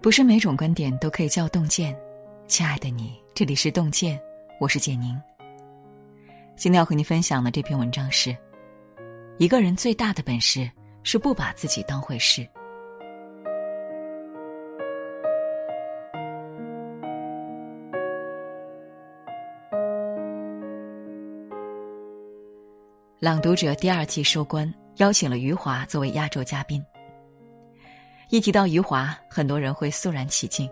[0.00, 1.96] 不是每种观点都可以叫洞见。
[2.46, 4.18] 亲爱的你，这里是洞见，
[4.60, 5.20] 我是简宁。
[6.56, 8.34] 今天要和你分享的这篇文章是：
[9.38, 10.70] 一个人最大的本事
[11.02, 12.46] 是不把自己当回事。
[23.18, 26.80] 朗读者第二季收官，邀请了余华作为压轴嘉宾。
[28.30, 30.70] 一提到余华，很多人会肃然起敬。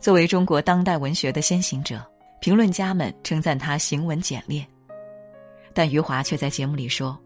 [0.00, 2.04] 作为中国当代文学的先行者，
[2.40, 4.66] 评论家们称赞他行文简练。
[5.72, 7.16] 但余华却在节目里说：“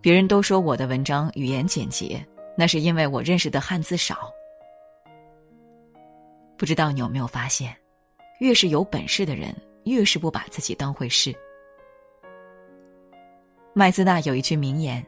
[0.00, 2.26] 别人都说我的文章语言简洁，
[2.56, 4.32] 那是因为我认识的汉字少。”
[6.56, 7.76] 不知道你有没有发现，
[8.40, 9.54] 越是有本事的人，
[9.84, 11.36] 越是不把自己当回事。
[13.74, 15.06] 麦兹纳有一句名言：“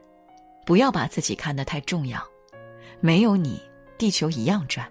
[0.67, 2.23] 不要把自己看得太重要，
[3.01, 3.61] 没有你，
[3.97, 4.87] 地球一样转。”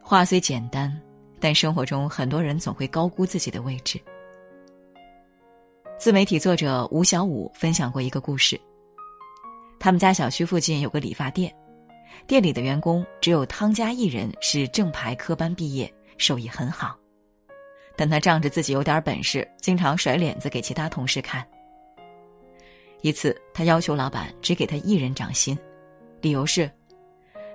[0.00, 0.96] 话虽简单，
[1.40, 4.00] 但生活中很多人总会高估自己的位置。
[5.98, 8.58] 自媒体作者吴小武分享过一个故事：
[9.80, 11.52] 他们家小区附近有个理发店，
[12.26, 16.96] 店里的员工只有汤家一人是正牌科班毕业，手艺很好。
[17.96, 21.44] 但他仗着自己有点本事，经常甩脸子给其他同事看。
[23.00, 25.56] 一次，他要求老板只给他一人涨薪，
[26.20, 26.70] 理由是，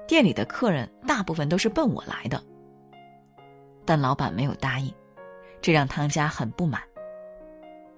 [0.08, 2.42] 店里的客人大部分都是奔我来的。
[3.86, 4.94] 但老板没有答应，
[5.62, 6.82] 这让汤家很不满。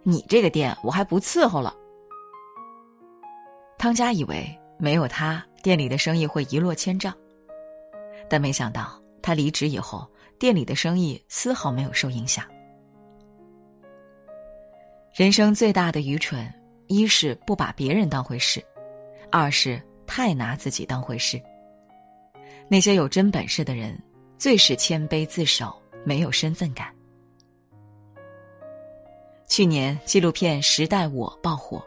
[0.03, 1.75] 你这个店我还不伺候了。
[3.77, 7.13] 汤家以为没有他，店里的生意会一落千丈，
[8.29, 10.07] 但没想到他离职以后。
[10.37, 12.43] 店里的生意丝毫没有受影响。
[15.13, 16.53] 人生最大的愚蠢，
[16.87, 18.63] 一是不把别人当回事，
[19.31, 21.41] 二是太拿自己当回事。
[22.67, 23.97] 那些有真本事的人，
[24.37, 26.93] 最是谦卑自守，没有身份感。
[29.47, 31.85] 去年纪录片《时代我》爆火，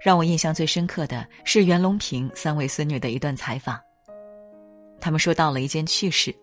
[0.00, 3.80] 让我印象最深刻的是袁隆平三位孙女的一段采访。
[5.00, 6.34] 他们说到了一件趣事。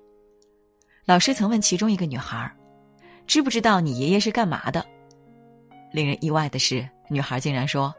[1.06, 2.50] 老师曾问其中一个女孩
[3.26, 4.86] ：“知不知道你爷爷是干嘛的？”
[5.92, 7.94] 令人意外的是，女孩竟然说：“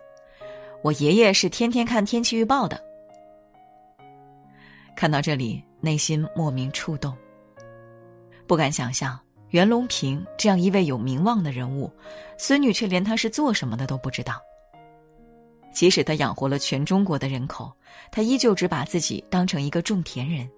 [0.83, 2.83] 我爷爷是天天看天气预报的。”
[4.97, 7.17] 看到这里，内心莫名触动。
[8.47, 9.19] 不敢想象，
[9.51, 11.91] 袁隆平这样一位有名望的人物，
[12.37, 14.41] 孙女却连他是做什么的都不知道。
[15.73, 17.73] 即使他养活了全中国的人口，
[18.13, 20.49] 他依旧只把自己当成一个种田人。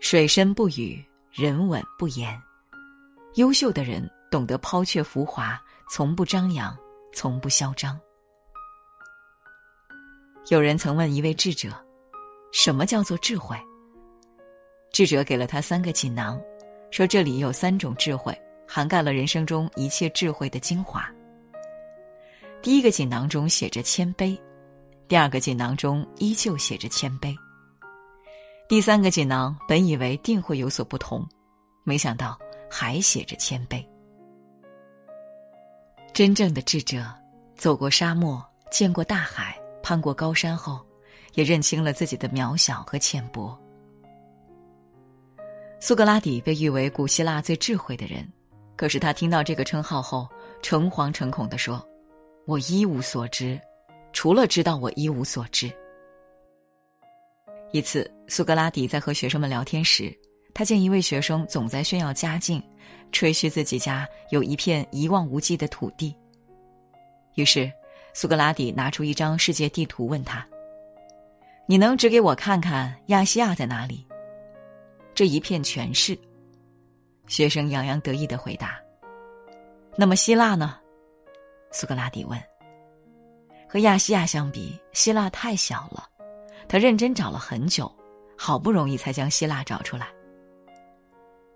[0.00, 2.36] 水深不语，人稳不言。
[3.34, 5.56] 优秀的人懂得抛却浮华，
[5.92, 6.78] 从不张扬，
[7.12, 7.98] 从不嚣张。
[10.48, 11.68] 有人曾问一位智者
[12.54, 13.58] ：“什么叫做智慧？”
[14.94, 16.40] 智者给了他三个锦囊，
[16.92, 18.32] 说这里有三种智慧，
[18.68, 21.04] 涵盖了人生中一切智慧的精华。
[22.62, 24.40] 第一个锦囊中写着谦卑，
[25.08, 27.36] 第二个锦囊中依旧写着谦卑。
[28.68, 31.28] 第三个锦囊本以为定会有所不同，
[31.82, 32.38] 没想到
[32.70, 33.84] 还写着谦卑。
[36.20, 37.02] 真正的智者，
[37.56, 40.78] 走过沙漠，见过大海，攀过高山后，
[41.32, 43.58] 也认清了自己的渺小和浅薄。
[45.80, 48.30] 苏格拉底被誉为古希腊最智慧的人，
[48.76, 50.28] 可是他听到这个称号后，
[50.60, 51.82] 诚惶诚恐地说
[52.44, 53.58] ：“我一无所知，
[54.12, 55.72] 除了知道我一无所知。”
[57.72, 60.14] 一次，苏格拉底在和学生们聊天时，
[60.52, 62.62] 他见一位学生总在炫耀家境，
[63.10, 66.14] 吹嘘自己家有一片一望无际的土地。
[67.34, 67.70] 于是，
[68.12, 70.46] 苏格拉底拿出一张世界地图，问他
[71.66, 74.06] ：“你能指给我看看亚细亚在哪里？”
[75.14, 76.18] 这一片全是。
[77.26, 78.80] 学生洋洋得意的回答
[79.96, 80.78] ：“那么希腊呢？”
[81.70, 82.40] 苏格拉底问。
[83.68, 86.08] 和亚细亚相比，希腊太小了。
[86.68, 87.90] 他认真找了很久，
[88.36, 90.08] 好不容易才将希腊找出来。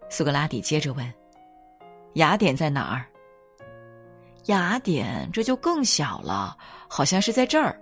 [0.08, 1.12] 苏格拉底接着问
[2.14, 3.06] ：“雅典在哪儿？”
[4.46, 6.56] 雅典这就更小了，
[6.88, 7.80] 好像是在这儿。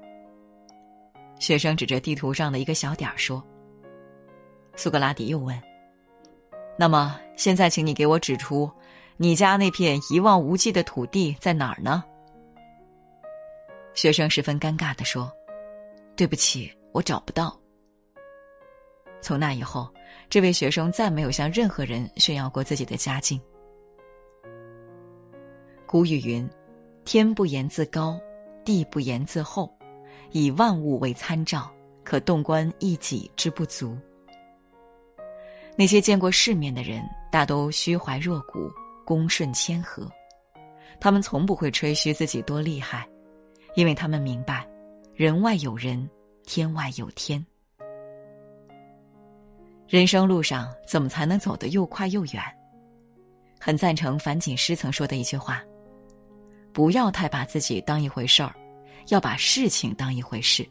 [1.38, 3.42] 学生指着地图上的一个小点儿说
[4.76, 5.60] ：“苏格拉底又问
[6.78, 8.70] ：‘那么现在，请你给我指出，
[9.16, 12.04] 你家那片一望无际的土地在哪儿呢？’”
[13.94, 15.30] 学生十分尴尬的说
[16.14, 17.58] ：“对不起。”我找不到。
[19.22, 19.88] 从那以后，
[20.28, 23.40] 这位学生再没有向任何人炫耀过自己的家境。
[25.92, 26.48] 古语云
[27.04, 28.18] ：“天不言自高，
[28.64, 29.70] 地不言自厚，
[30.30, 31.70] 以万物为参照，
[32.02, 33.94] 可洞观一己之不足。
[35.76, 38.72] 那些见过世面的人，大都虚怀若谷，
[39.04, 40.10] 恭顺谦和。
[40.98, 43.06] 他们从不会吹嘘自己多厉害，
[43.74, 44.66] 因为他们明白，
[45.14, 46.08] 人外有人，
[46.46, 47.44] 天外有天。
[49.86, 52.42] 人生路上，怎么才能走得又快又远？
[53.60, 55.62] 很赞成樊锦诗曾说的一句话
[56.72, 58.54] ：“不要太把自己当一回事儿，
[59.08, 60.66] 要把事情当一回事。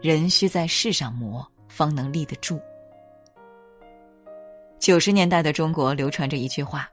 [0.00, 2.60] 人需在世上磨，方能立得住。”
[4.78, 6.88] 九十年代的中国流传着一句话，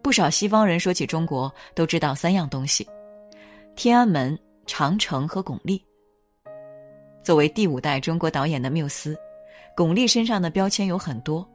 [0.00, 2.88] 不少西方人说起中国都知道三样东西：
[3.76, 4.36] 天安门、
[4.66, 5.80] 长城和巩俐。
[7.22, 9.16] 作为第五代中国导演的缪斯，
[9.76, 11.46] 巩俐身上的标签有很多：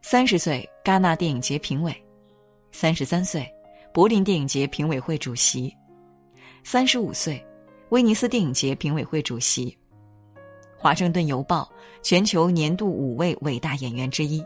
[0.00, 1.94] 三十岁戛纳电影节评委，
[2.70, 3.52] 三十三岁
[3.96, 5.74] 柏林电影节评委会主席，
[6.62, 7.42] 三十五岁
[7.88, 9.74] 威尼斯电影节评委会主席。
[10.76, 11.66] 华盛顿邮报
[12.02, 14.44] 全球年度五位伟大演员之一，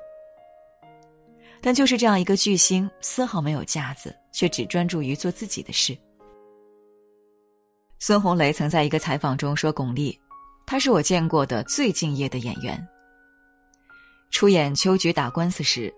[1.60, 5.98] 但就是这样一个巨星，丝毫没有架子，却只专注于做自己的事。
[7.98, 10.16] 孙红雷曾在一个采访中说：“巩俐，
[10.64, 12.80] 她是我见过的最敬业的演员。”
[14.30, 15.92] 出演《秋菊打官司》时，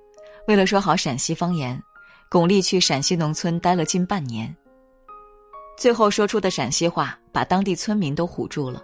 [0.48, 1.78] 为了说好陕西方言，
[2.32, 4.56] 巩俐去陕西农村待了近半年，
[5.76, 8.82] 最后说出的陕西话把当地村民都唬住了。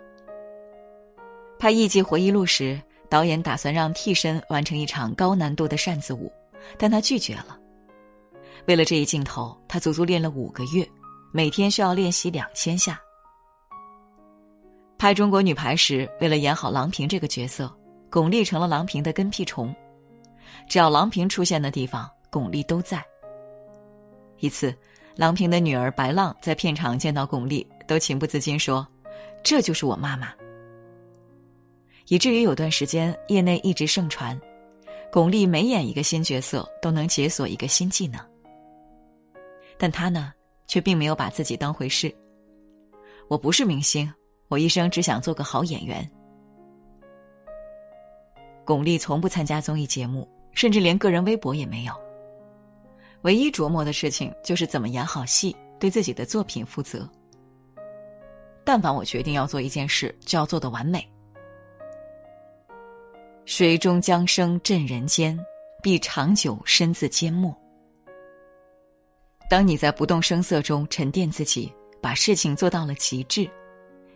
[1.58, 2.78] 拍《艺伎回忆录》时，
[3.08, 6.30] 导演打算让替身完成一场高难度的扇子舞，
[6.76, 7.58] 但他拒绝了。
[8.66, 10.86] 为了这一镜头，他足足练了五个月，
[11.32, 13.00] 每天需要练习两千下。
[14.98, 17.74] 拍《中国女排》时，为了演好郎平这个角色，
[18.10, 19.74] 巩俐成了郎平的跟屁虫，
[20.68, 23.02] 只要郎平出现的地方，巩俐都在。
[24.40, 24.74] 一次，
[25.16, 28.86] 郎平的女儿白浪在片场见到巩俐，都情不自禁说
[29.42, 30.32] ：“这就是我妈妈。”
[32.08, 34.40] 以至于有段时间，业内一直盛传，
[35.12, 38.20] 巩俐每演一个新角色都能解锁一个新技能。
[39.76, 40.32] 但她呢，
[40.66, 42.14] 却并没有把自己当回事。
[43.28, 44.10] 我不是明星，
[44.48, 46.08] 我一生只想做个好演员。
[48.64, 52.07] 巩俐从不参加综艺节目，甚至连个人微博也没有。
[53.22, 57.08] 唯一琢磨的事情就是怎么演好戏，对自己的作品负责。
[58.64, 61.06] 但凡我决定要做一件事，就要做得完美。
[63.44, 65.38] 水中江生镇人间，
[65.82, 67.56] 必长久身自缄默。
[69.48, 71.72] 当你在不动声色中沉淀自己，
[72.02, 73.48] 把事情做到了极致，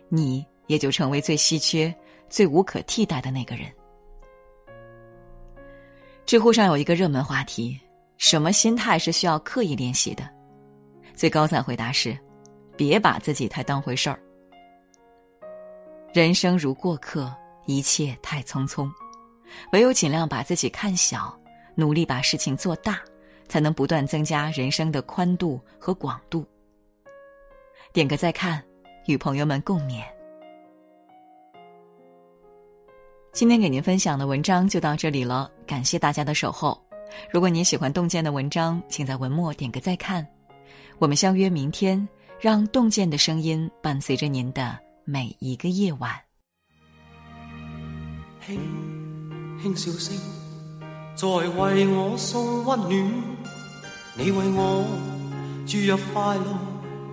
[0.07, 1.93] 你也就成为最稀缺、
[2.29, 3.65] 最无可替代的那个人。
[6.25, 7.79] 知乎上有一个热门话题：
[8.17, 10.27] 什么心态是需要刻意练习的？
[11.13, 12.17] 最高赞回答是：
[12.77, 14.19] 别把自己太当回事儿。
[16.13, 17.33] 人生如过客，
[17.65, 18.89] 一切太匆匆。
[19.71, 21.37] 唯有尽量把自己看小，
[21.75, 22.99] 努力把事情做大，
[23.47, 26.45] 才能不断增加人生的宽度和广度。
[27.91, 28.63] 点个再看，
[29.05, 30.03] 与朋友们共勉。
[33.31, 36.82] 今天给您分享的文章就到这里了，感谢大家的守候。
[37.31, 40.25] 如果您喜欢洞见的文章，请在文末点个再看。
[40.99, 42.07] 我们相约明天，
[42.39, 46.11] 让洞见的声音伴随着您的每一个夜晚。
[48.45, 48.59] 轻
[49.61, 50.17] 轻笑声，
[51.15, 53.11] 在为我送温暖。
[54.15, 54.85] 你为我
[55.65, 56.59] 注入快乐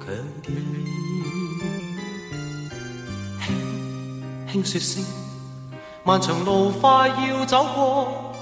[0.01, 0.57] 强电。
[4.51, 5.05] 轻轻说声，
[6.05, 8.35] 漫长路快要走过，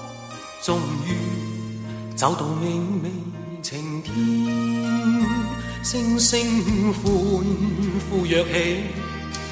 [0.63, 1.28] 终于
[2.19, 3.09] 走到明媚
[3.61, 4.13] 晴天。
[5.81, 7.01] 星星欢
[8.09, 8.83] 呼跃起，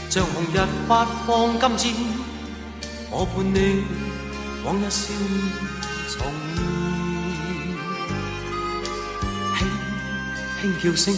[0.09, 1.93] 像红日发放金。
[1.93, 1.95] 箭，
[3.09, 3.86] 我伴你。
[4.65, 5.50] 往日笑面
[6.09, 6.19] 重
[9.55, 9.57] 现，
[10.59, 11.15] 轻轻叫声，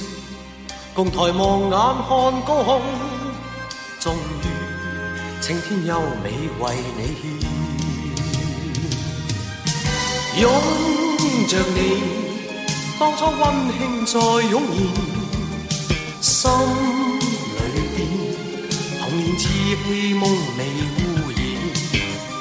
[0.93, 2.07] 共抬望眼看
[2.45, 2.79] 高空，
[3.99, 4.45] 终于
[5.41, 6.29] 青天优美
[6.59, 7.23] 为你献，
[10.43, 10.45] 拥
[11.39, 12.03] 拥着你，
[12.99, 13.41] 当初温
[13.77, 14.19] 馨再
[14.49, 14.91] 涌现，
[16.19, 16.51] 心
[17.55, 17.97] 里边
[18.99, 19.47] 童年稚
[19.87, 20.59] 气梦未
[20.97, 20.99] 污
[21.31, 21.39] 染，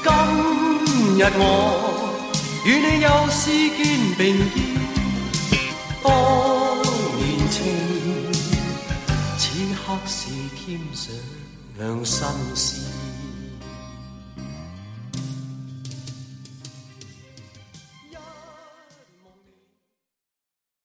[0.03, 0.09] 今。
[1.17, 1.43] 日我
[2.65, 3.41] 与你又是
[3.77, 3.79] 肩
[4.19, 4.21] 并
[4.53, 4.57] 肩，
[6.03, 6.07] 当
[7.19, 7.57] 年情，
[9.39, 9.43] 此
[9.75, 10.19] 刻是
[10.57, 10.81] 添
[12.05, 12.27] 上新
[12.57, 13.08] 鲜。